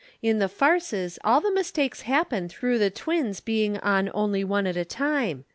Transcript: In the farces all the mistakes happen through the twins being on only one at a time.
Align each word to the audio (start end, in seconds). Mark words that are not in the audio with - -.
In 0.23 0.39
the 0.39 0.49
farces 0.49 1.19
all 1.23 1.41
the 1.41 1.51
mistakes 1.53 2.01
happen 2.01 2.49
through 2.49 2.79
the 2.79 2.89
twins 2.89 3.39
being 3.39 3.77
on 3.81 4.09
only 4.15 4.43
one 4.43 4.65
at 4.65 4.75
a 4.75 4.83
time. 4.83 5.45